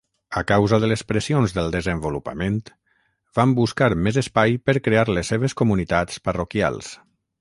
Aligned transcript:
A 0.39 0.41
causa 0.51 0.77
de 0.83 0.87
les 0.91 1.03
pressions 1.09 1.51
del 1.57 1.67
desenvolupament, 1.75 2.57
van 3.41 3.53
buscar 3.59 3.91
més 4.07 4.17
espai 4.23 4.57
per 4.71 4.79
crear 4.89 5.05
les 5.19 5.31
seves 5.35 5.57
comunitats 5.63 6.25
parroquials. 6.31 6.91